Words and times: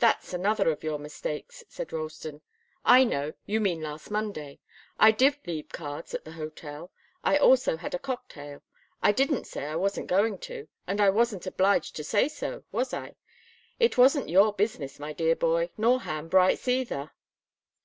"That's 0.00 0.32
another 0.34 0.68
of 0.72 0.82
your 0.82 0.98
mistakes," 0.98 1.62
said 1.68 1.92
Ralston. 1.92 2.40
"I 2.84 3.04
know 3.04 3.34
you 3.46 3.60
mean 3.60 3.80
last 3.82 4.10
Monday. 4.10 4.58
I 4.98 5.12
did 5.12 5.36
leave 5.46 5.68
cards 5.68 6.12
at 6.12 6.24
the 6.24 6.32
hotel. 6.32 6.90
I 7.22 7.36
also 7.36 7.76
had 7.76 7.94
a 7.94 7.98
cocktail. 8.00 8.64
I 9.00 9.12
didn't 9.12 9.44
say 9.46 9.66
I 9.66 9.76
wasn't 9.76 10.08
going 10.08 10.38
to, 10.38 10.66
and 10.88 11.00
I 11.00 11.10
wasn't 11.10 11.46
obliged 11.46 11.94
to 11.94 12.02
say 12.02 12.26
so, 12.28 12.64
was 12.72 12.92
I? 12.92 13.14
It 13.78 13.96
wasn't 13.96 14.28
your 14.28 14.52
business, 14.52 14.98
my 14.98 15.12
dear 15.12 15.36
boy, 15.36 15.70
nor 15.76 16.00
Ham 16.00 16.26
Bright's, 16.26 16.66
either." 16.66 17.12